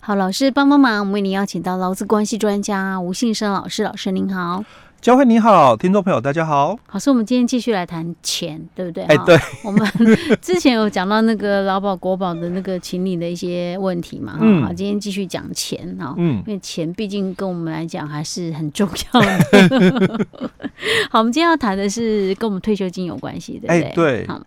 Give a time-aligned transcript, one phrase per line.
[0.00, 4.64] 好，老师帮帮忙，我们为您邀请到劳资关系专家吴信生老师，老师您好。
[5.00, 6.76] 佳慧你好，听众朋友大家好。
[6.86, 9.04] 好，所以我们今天继续来谈钱，对不对？
[9.04, 9.38] 哎，对。
[9.62, 9.86] 我们
[10.42, 14.62] 之前有讲到那个劳保国保的那个情理的一些问题嘛，嗯。
[14.64, 20.26] 好，今天继续讲钱哈，嗯，因为钱毕竟跟我们来讲还是很重要的。
[21.10, 23.82] 好，我们今天要谈的是跟我们退休金有关系，对不对？
[23.82, 24.26] 哎，对。
[24.26, 24.40] 好，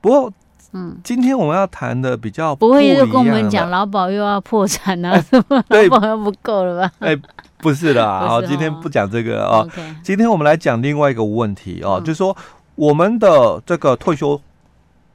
[0.00, 0.32] 不过，
[0.76, 6.92] 嗯，今天我们要谈的比较不，不会又跟我们讲劳保又要破产啊，哎、 什么劳保又不够了吧？
[7.00, 7.18] 哎。
[7.58, 9.66] 不是的啊， 好，今天不讲这个啊。
[10.04, 12.36] 今天我们来讲另外一个问题哦，就是说
[12.74, 14.38] 我们的这个退休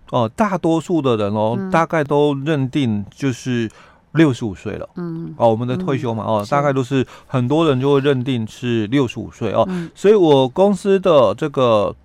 [0.10, 3.70] 哦，大多数的人哦，大概都认定就是
[4.14, 4.90] 六十五岁了。
[4.96, 9.66] 嗯，哦，我们的退休嘛，哦，大概都是很多人就会认定是六十五岁哦。
[9.94, 11.96] 所以我公司的这个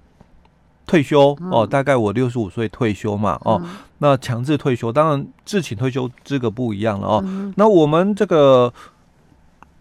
[0.86, 3.60] 退休哦，大概我六十五岁退休嘛，哦，
[3.98, 7.24] 那强制退休，当然自请退休资格不一样了哦。
[7.56, 8.72] 那我们这个。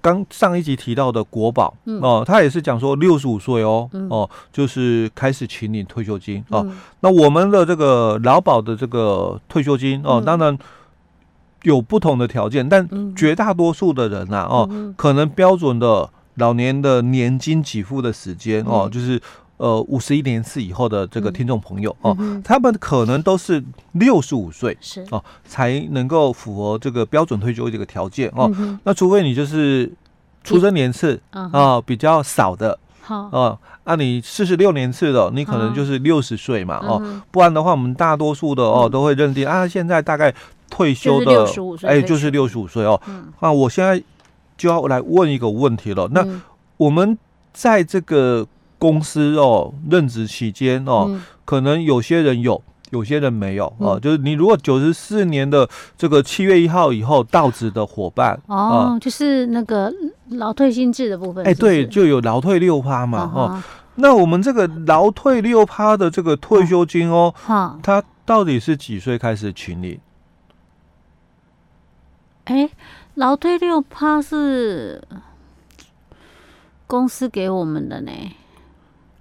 [0.02, 6.64] 刚上一集提到的国保哦，他也是讲说六十五岁哦哦，就是开始请领退休金哦。
[7.00, 10.56] 那我们的这个劳保的这个退休金哦，当然
[11.64, 19.20] 有不同的条件，但绝大多数的人呐哦，可能标准的老年的年金给付的时间哦，就是
[19.58, 25.06] 呃五十一年次以后的这个听众朋友哦，他们可能都是六十五岁是。
[25.12, 28.52] 哦，才能够符合这个标准退休这个条件哦。
[28.84, 29.92] 那除非你就是
[30.44, 33.30] 出生年次啊比较少的，好。
[33.32, 40.34] 哦，那你四十六年次的，你可能就是六十岁嘛哦，不然的话，我们大多数的哦都会认定啊，现在大概
[40.70, 41.48] 退休的
[41.84, 43.00] 哎就是六十五岁哦。
[43.40, 44.02] 那我现在
[44.58, 46.26] 就要来问一个问题了，那
[46.78, 47.18] 我们
[47.54, 48.46] 在这个
[48.80, 52.62] 公司哦任职期间哦，可能有些人有。
[52.92, 59.92] 有些人没有哦，就是你如果九十四年的这个七月一号以后到职的伙伴哦，就是那个
[60.30, 63.62] 劳退薪制的部分，哎，对，就有劳退六趴嘛哦。
[63.96, 67.34] 那我们这个劳退六趴的这个退休金哦，
[67.82, 70.00] 它到底是几岁开始请领？
[72.46, 72.70] 哎，
[73.16, 75.04] 劳退六趴是
[76.86, 78.12] 公司给我们的呢。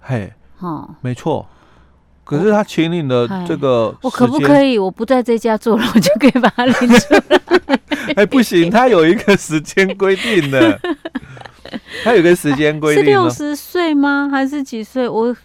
[0.07, 1.45] 嘿，哦，没错。
[2.23, 4.77] 可是他请领的这个，我可不可以？
[4.77, 7.79] 我不在这家做了，我就可以把它领出来？
[8.15, 10.79] 哎，不行，他有一个时间规定的，
[12.03, 13.03] 他有一个时间规定。
[13.03, 14.27] 是六十岁吗？
[14.31, 15.07] 还是几岁？
[15.07, 15.35] 我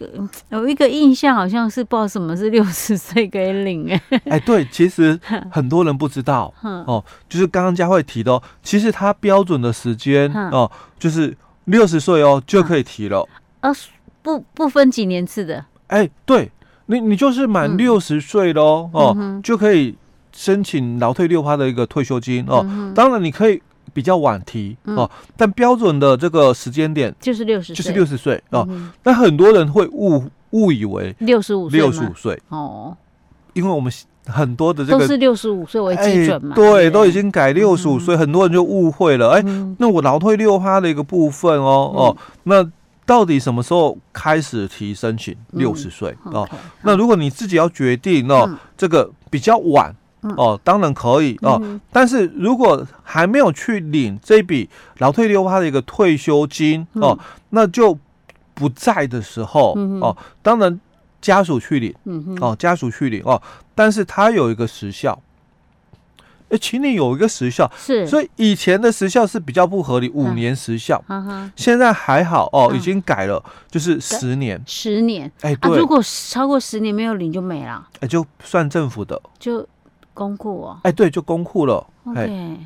[0.49, 3.91] 有一个印象，好像是不知道什么是六十岁可以领。
[3.91, 5.19] 哎，哎，对，其实
[5.51, 7.03] 很多人不知道哦。
[7.29, 11.35] 就是刚刚佳慧提的，其实他标准的时间哦，就是
[11.65, 13.27] 六十岁哦就可以提了。
[13.61, 13.71] 呃，
[14.21, 15.65] 不不分几年次的。
[15.87, 16.51] 哎，对。
[16.87, 19.95] 你你就是满六十岁喽哦，就可以
[20.33, 22.65] 申请劳退六趴的一个退休金哦。
[22.93, 23.61] 当然你可以
[23.93, 28.67] 比较晚提哦，但标准的这个时间点就是六十，就是六十岁哦。
[29.03, 32.97] 那很多人会误误以为六十五岁，六十五岁哦，
[33.53, 33.89] 因为我们
[34.25, 39.29] 很多的这个都是六十五岁为基准嘛，对，都已经改六十五岁，很多人就误会了。
[39.29, 39.43] 哎，
[39.77, 42.69] 那我劳退六趴的一个部分哦哦，那。
[43.11, 46.47] 到底什么时候开始提申请六十岁哦？
[46.83, 51.59] 那如果你自己要决定哦，嗯、这个比较晚、嗯、哦，当然可以哦。
[51.61, 54.69] 嗯、但是如果还没有去领这笔
[54.99, 57.19] 劳退六趴的一个退休金、嗯、哦，
[57.49, 57.97] 那就
[58.53, 60.79] 不在的时候、嗯、哦，当然
[61.19, 63.41] 家属去领、嗯、哦，家属去领哦，
[63.75, 65.21] 但是它有一个时效。
[66.51, 71.01] 哎，请你有一个时效，是，所以以前的时效是比较不合理，五年时效，
[71.55, 79.65] 现在还好哦，已经改了，就是十年，十年，哎，对，如果超过十年没有领就没了，哎，就算政府的，就
[80.13, 82.57] 公库哦，哎，对，就公库了，哎，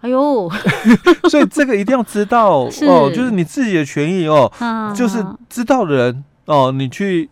[0.00, 0.50] 哎呦，
[1.30, 4.50] 所以这个一定要知道哦，就是你自己的权益哦，
[4.96, 7.30] 就是知道的人哦，你去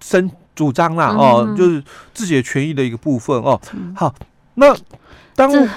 [0.00, 1.80] 申主张啦哦，就是
[2.12, 3.60] 自己的权益的一个部分哦，
[3.94, 4.12] 好。
[4.58, 4.76] 那
[5.34, 5.68] 当这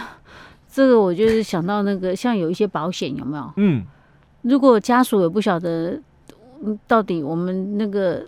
[0.71, 3.53] 这个，我就是想到那个，像有一些保险有没有？
[3.57, 3.83] 嗯，
[4.41, 5.99] 如果家属也不晓得，
[6.87, 8.25] 到底我们那个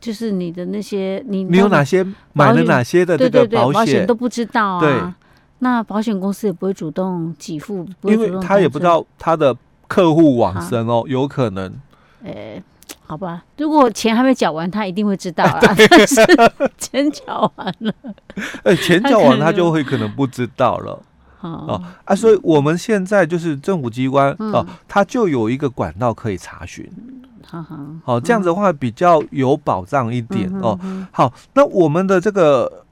[0.00, 4.80] 就是你的那些，你你有哪些买了哪些的这个保险都不知道啊？
[4.80, 5.14] 对，
[5.60, 9.56] 那保险公司也不会主动给付，因为他也不知道他的
[9.88, 11.72] 客户往生哦，有可能。
[12.24, 12.62] 诶。
[13.06, 15.58] 好吧，如果钱还没缴完，他一定会知道啊。
[15.62, 16.16] 但是
[16.78, 17.92] 钱缴完了，
[18.64, 21.00] 哎，钱缴完他就会可能不知道了。
[21.40, 26.90] 哦啊，所以我们现在就是政府机关哦，他就有一个管道可以查询。
[27.46, 27.62] 好
[28.02, 30.80] 好，这样子的话比较有保障一点哦。
[31.12, 32.84] 好，那我们的这个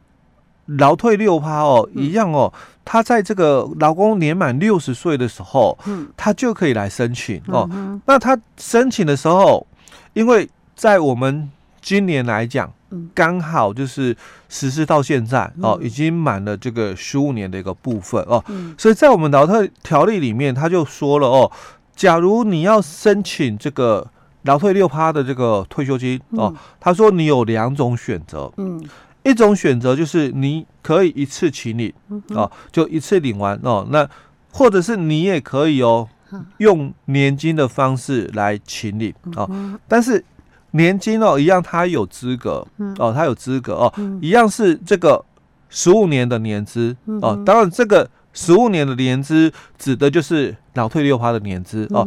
[0.66, 2.52] 劳退六趴哦，一样哦，
[2.84, 7.66] 他在这个劳工年满六十岁的时候，嗯，他就可以来申请哦。
[8.04, 9.66] 那他申请的时候，
[10.14, 11.50] 因为在我们
[11.80, 12.72] 今年来讲，
[13.14, 14.16] 刚好就是
[14.48, 18.42] 实施到现在哦，已经满了这个十五年的一个部分哦，
[18.76, 21.50] 所以在我们劳退条例里面，他就说了哦，
[21.94, 24.06] 假如你要申请这个
[24.42, 28.82] 劳退六趴的这个退休金哦，他说你有两种选择，嗯。
[29.24, 31.92] 一种选择就是你可以一次请领
[32.30, 33.86] 哦，就一次领完哦。
[33.88, 34.04] 那
[34.50, 36.08] 或者是你也可以哦，
[36.58, 39.50] 用年金的方式来请领哦。
[39.88, 40.24] 但是
[40.72, 42.66] 年金哦一样，它有资格
[42.98, 45.24] 哦，它有资格哦，一样是这个
[45.68, 47.40] 十五年的年资哦。
[47.44, 52.06] 当然，这个十五年的年资指的就是老退六趴的年资哦。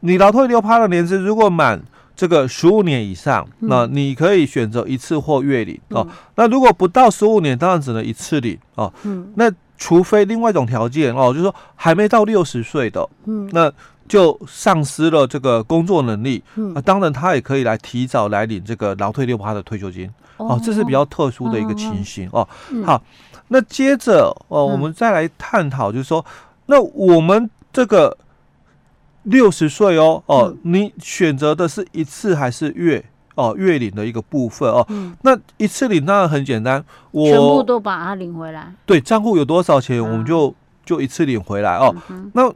[0.00, 1.82] 你老退六趴的年资如果满。
[2.18, 6.08] 这个十五年以上，那你可以选择一次或月领哦。
[6.36, 8.90] 那如果不到十五年，当然只能一次领哦。
[9.34, 13.72] 那除非另外一种条件哦，就是说还没到六十岁的，嗯那
[14.08, 16.42] 就丧失了这个工作能力，
[16.74, 20.60] 啊，当然他也可以来提早来领这个劳退六趴的退休金哦。
[20.62, 22.46] 这是比较特殊的一个情形哦。
[22.84, 23.02] 好，
[23.48, 26.24] 那接着哦，我们再来探讨，就是说，
[26.66, 28.16] 那我们这个。
[29.28, 33.04] 六十岁哦哦，你选择的是一次还是月
[33.36, 34.84] 哦月领的一个部分哦？
[34.90, 38.74] 嗯、那一次领当然很简单，我全部都把它领回来。
[38.84, 40.54] 对，账户有多少钱，我们就、嗯、
[40.84, 41.94] 就一次领回来哦。
[42.10, 42.52] 嗯、那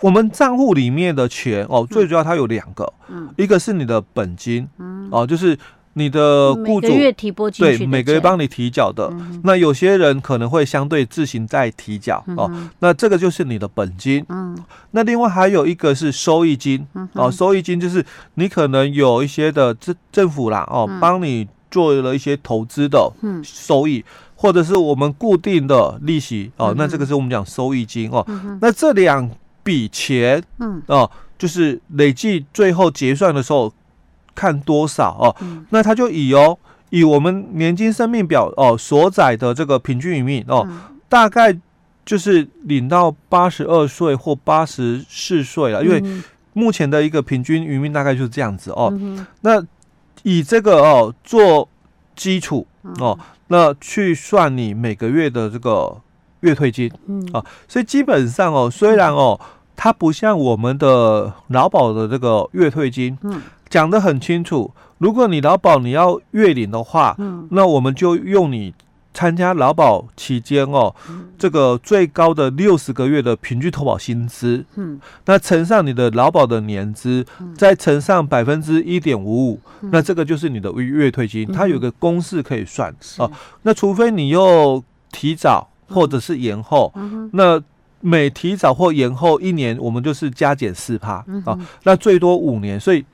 [0.00, 5.58] 我们账户里面的钱哦，最主要它有两个，嗯、一个是你的本金，嗯、哦，就是。
[5.96, 12.50] 你的雇主月提拨进去对每个月帮你提缴的，嗯、那有些人可能会相对自行再提缴、嗯、哦，
[12.80, 14.24] 那这个就是你的本金。
[14.28, 14.58] 嗯，
[14.90, 18.04] 那另外还有一个是收益金、嗯、哦，收益金就是
[18.34, 23.12] 你可能有一些的政政府啦哦，帮、嗯、你做了一些投资的
[23.44, 24.04] 收益，嗯、
[24.34, 26.50] 或者是我们固定的利息。
[26.56, 28.24] 哦，嗯、那这个是我们讲收益金哦。
[28.28, 29.30] 嗯、那这两
[29.62, 30.82] 笔钱，嗯。
[30.86, 31.08] 哦，
[31.38, 33.72] 就是累计最后结算的时候。
[34.34, 35.36] 看多少哦？
[35.40, 36.58] 嗯、那他就以哦，
[36.90, 41.56] 以我们年金生命表哦所载的这个平均余命哦，嗯、大概
[42.04, 46.02] 就是领到八十二岁或八十四岁了，因为
[46.52, 48.92] 目前的一个平均余命大概就是这样子哦。
[49.00, 49.64] 嗯、那
[50.22, 51.68] 以这个哦做
[52.14, 52.66] 基础
[52.98, 55.96] 哦，那去算你每个月的这个
[56.40, 56.90] 月退金
[57.32, 59.40] 啊、所以基本上哦，虽然哦
[59.74, 63.40] 它不像我们的劳保的这个月退金，嗯。
[63.74, 68.72] 讲得很清楚，如果你劳保你要月领的话，嗯，那我们就用你
[69.12, 79.60] 参加劳保期间哦，嗯、这个最高的六十个月的平均投保薪资，嗯，那乘上你的劳保的年资，嗯、再乘上百分之一点五五，
[79.90, 83.28] 那这个就是你的月退金，嗯、它有个公式可以算哦。
[83.62, 84.80] 那除非你又
[85.10, 86.94] 提早或者是延后，
[87.32, 87.60] 那
[88.00, 93.04] 每提早或延后一年，我们就是加减四趴啊，那最多五年，所以。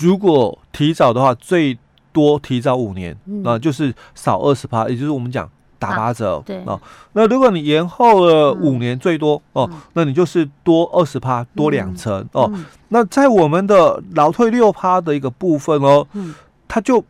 [0.00, 1.78] 如果提早的话，最
[2.12, 5.48] 多提早五年，那、嗯、就是少二十趴，也就是我们讲
[5.78, 6.36] 打八折。
[6.38, 6.80] 啊、对啊，
[7.12, 12.50] 那如果你延后了五年，最多、嗯、哦，那你就是多二十趴，多两成、嗯、哦。
[12.54, 16.34] 嗯、那在我们的劳退六趴的一个部分哦，嗯、
[16.66, 17.04] 它就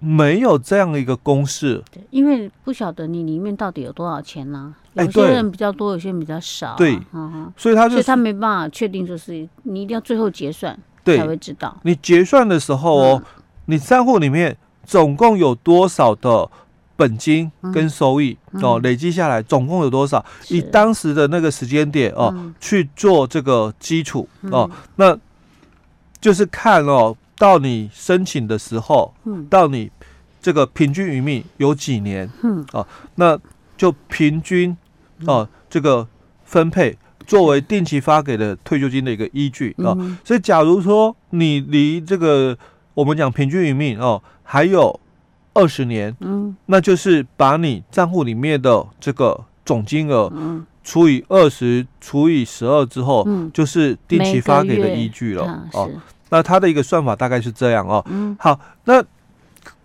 [0.00, 1.82] 没有这样的一个公式。
[1.92, 5.02] 对，因为不晓得你里面到底有多少钱呢、啊？
[5.04, 6.76] 有些人比较多，有些人比较少、啊。
[6.76, 6.98] 对，
[7.56, 10.78] 所以他就所以他没办法确定，就是你一定要最后结算。
[11.04, 11.76] 对，才会知道。
[11.82, 16.48] 你结算的时候哦，嗯、你账户里面总共有多少的
[16.96, 20.24] 本金跟收益、嗯、哦，累积下来总共有多少？
[20.48, 25.18] 以当时的那个时间点哦、嗯、去做这个基础哦，嗯、那
[26.20, 29.90] 就是看哦，到你申请的时候，嗯、到你
[30.40, 32.30] 这个平均余命有几年？
[32.42, 33.38] 嗯，哦，那
[33.76, 34.76] 就平均
[35.26, 36.06] 哦这个
[36.44, 36.96] 分配。
[37.26, 42.56] 作为定期发给的退休金的一个依据啊，所以假如说你离这个
[42.94, 44.98] 我们讲平均余命哦还有
[45.54, 50.30] 二十年，嗯，那就是把你账户里面的这个总金额
[50.84, 55.90] 除以二十除以十二之后，嗯，就是定期发给的依据了哦。
[56.30, 58.04] 那它的一个算法大概是这样哦。
[58.08, 59.02] 嗯，好，那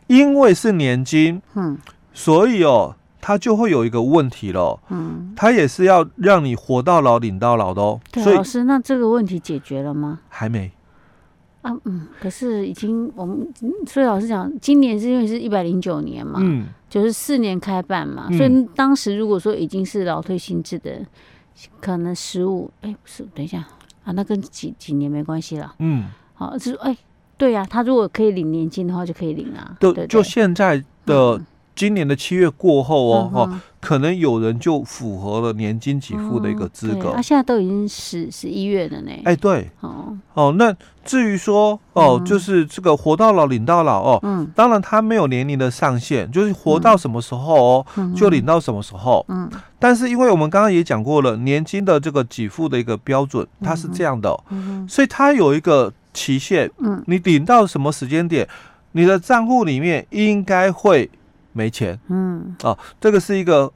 [0.08, 1.78] 因为是年金，嗯，
[2.14, 2.96] 所以哦。
[3.20, 8.00] 他就会有一个问题了，嗯，他也是要让你活到老领到老的哦。
[8.12, 10.20] 对，所以老师，那这个问题解决了吗？
[10.30, 10.72] 还没。
[11.64, 13.46] 啊，嗯，可是已经我们
[13.86, 21.02] 所以老师讲，今年是因为是一百零九年嘛，嗯，就是四年开办嘛，嗯、所以当时如果说已经是老退新制的，
[21.82, 23.58] 可能十五，哎，不是，等一下
[24.06, 26.06] 啊，那跟几几年没关系了，嗯，
[26.36, 26.96] 好，就是哎，
[27.36, 31.42] 对呀、啊，他如果可以领年金的话，就可以领啊，对，就现在的。
[31.78, 37.14] 今年的七月过后哦，可能有人就符合了年金给付的一个资格。
[37.16, 39.12] 他、现在都已经十十一月了呢。
[39.24, 49.24] 哎，对，哦哦，那至于说哦、嗯，就是这个活到老领到老哦，嗯，当然他没有年龄的上限，就是活到什么时候哦，嗯、就领到什么时候。
[49.30, 54.36] 嗯，但是因为我们刚刚也讲过了，年金的这个给付的一个标准，它是这样的、
[54.90, 56.72] 所以它有一个期限。
[56.80, 58.50] 嗯，你领到什么时间点，
[58.94, 61.08] 你的账户里面应该会。
[61.58, 63.72] 没钱，嗯，哦，这个是一个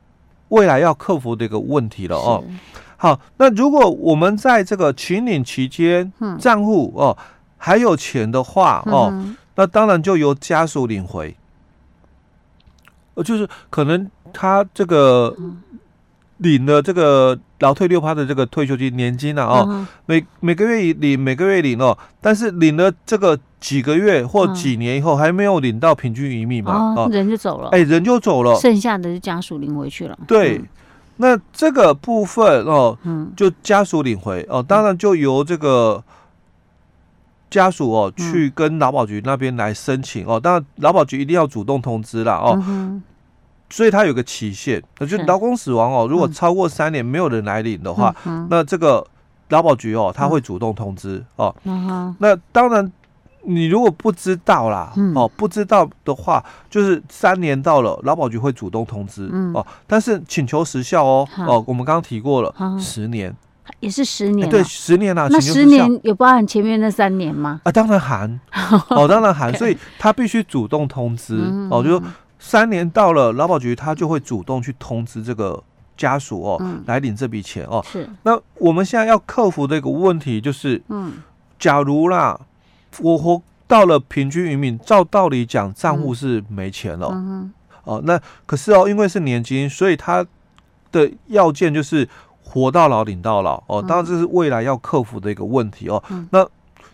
[0.50, 2.44] 未来要克服的一个问题了哦。
[2.98, 7.18] 好，那如果我们在这个群领期间，嗯，账户哦
[7.58, 11.36] 还有钱的话哦，嗯，那当然就由家属领回。
[13.16, 15.36] 呃，就是可能他这个。
[16.42, 30.18] 嗯领了这个劳退六趴的这个退休金年金了哦，嗯、每每个月领每个月领哦，但是领了这个几个月或几年以后还没有领到平均一命嘛，哦，人就走了，哎，人就走了，剩下的是家属领回去了。
[30.28, 30.68] 对，嗯、
[31.18, 36.04] 那这个部分哦，嗯，就家属领回哦，当然就由这个
[37.52, 42.60] 家属哦去跟劳保局那边来申请哦，当然劳保局一定要主动通知了哦。
[42.68, 43.04] 嗯
[43.72, 49.06] 所以它有个期限，那就劳工死亡哦，如果超过三年没有人来领的话，嗯、那这个
[49.50, 52.16] 劳保局哦，他会主动通知、嗯、哦、嗯。
[52.20, 52.92] 那当然，
[53.44, 59.66] 你如果不知道啦，嗯、哦，不知道的话，就是三年到了，劳保局会主动通知、嗯、哦。
[59.88, 63.34] 但是请求时效哦，嗯、哦，我们刚刚提过了、嗯，十年。
[63.80, 65.28] 也是十年、啊，对，十年啊。
[65.32, 67.62] 那十年有包含前面那三年吗？
[67.64, 68.40] 啊，当然含，
[68.90, 72.02] 哦，当然含， 所以他必须主动通知、嗯、哦，就。
[72.44, 75.64] 三年到了，劳保局他就会主动去通知这个
[75.96, 77.86] 家属哦、嗯，来领这笔钱哦。
[77.86, 78.10] 是。
[78.24, 81.14] 那我们现在要克服的一个问题就是，嗯，
[81.60, 82.38] 假如啦，
[83.00, 90.26] 我活到了平均余命，照道理讲，账户是没钱了、嗯，哦，那可是哦，因为是年金，所以它
[90.92, 92.10] 的要件就是
[92.44, 93.86] 活到老领到老哦。
[93.88, 96.04] 当然这是未来要克服的一个问题哦。
[96.10, 96.44] 嗯、那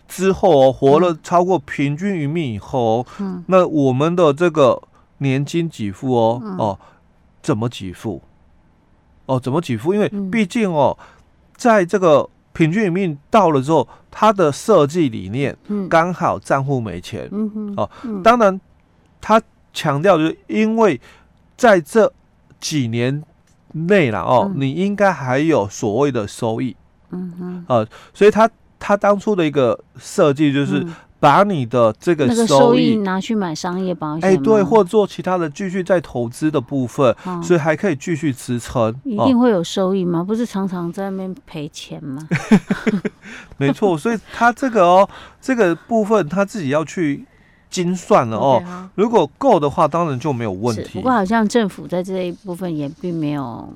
[0.06, 4.82] 之后哦，活了超过平均余命以后，嗯，那我们的这个。
[5.18, 6.78] 年金给付哦、嗯、哦，
[7.42, 8.22] 怎么给付？
[9.26, 9.92] 哦，怎么给付？
[9.92, 10.96] 因为毕竟哦，
[11.56, 15.56] 在这个平均余命到了之后，它的设计理念
[15.88, 17.90] 刚好账户没钱、嗯、哦。
[18.22, 18.60] 当然，
[19.20, 19.40] 他
[19.72, 21.00] 强调就是因为
[21.56, 22.12] 在这
[22.60, 23.22] 几年
[23.72, 26.76] 内了哦、嗯，你应该还有所谓的收益。
[27.10, 28.48] 嗯哼，呃，所以他
[28.78, 30.86] 他当初的一个设计就是。
[31.18, 38.94] 嗯把你的这个收益，拿去买商业保险，哎、欸，对，或做其他的继续再投资的部分、哦，所以还可以继续支撑。
[39.02, 40.20] 一定会有收益吗？
[40.20, 42.28] 哦、不是常常在那边赔钱吗？
[43.58, 45.08] 没错，所以他这个哦，
[45.40, 47.24] 这个部分他自己要去
[47.68, 48.62] 精算了哦。
[48.94, 51.00] 如果够的话，当然就没有问题。
[51.00, 53.68] 不过好像政府在这一部分也并没有。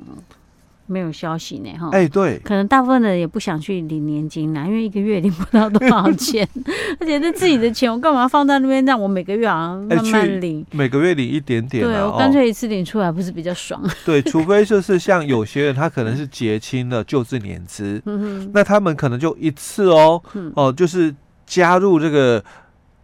[0.87, 1.89] 没有消息呢，哈。
[1.93, 6.47] 哎，对，可能大部分人也不想去领年金啦，因为一个月领不到多少钱，
[7.01, 11.89] 而且那自己的钱，我干嘛放在那边让我每个月好像慢慢领，每个月领一点点、啊。
[11.89, 13.83] 对，我干脆一次领出来，不是比较爽？
[14.05, 20.23] 对，除非就是像有些人，他可能是结清了旧制年资， 嗯那他们可能就一次哦，
[20.55, 21.15] 哦，就是
[21.47, 22.45] 加入这个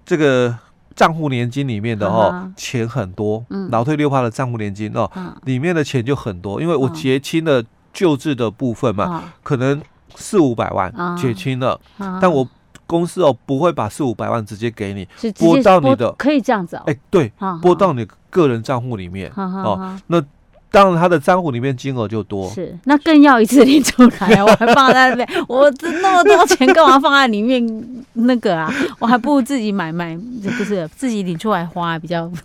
[0.05, 0.57] 这个
[0.99, 7.65] 账户年金里面的哦，嗯、钱很多，嗯，劳退六趴的账户年金哦、嗯，里面的钱就很多，因为我结清了。
[7.91, 9.81] 救治的部分嘛，哦、可能
[10.15, 12.47] 四五百万结清了、哦，但我
[12.87, 20.23] 公司哦不会把四五百万直接给你，拨到你的可以这样子哦，哎、欸、对，拨、哦、到你个人账户里面哦，哦，那
[20.71, 27.65] 当然他的账户里面金额就多，是那更要一次领出来， 我还放在那边，我这那么多钱干嘛放在里面
[28.13, 28.73] 那个啊？
[28.99, 30.17] 我还不如自己买卖，
[30.59, 32.31] 不是自己领出来花比较。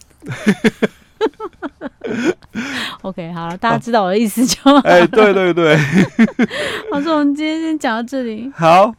[3.02, 4.78] OK，好了，大家知道我的意思就好。
[4.80, 5.76] 哎、欸，对对对。
[6.92, 8.52] 好，说我们今天先讲到这里。
[8.56, 8.94] 好。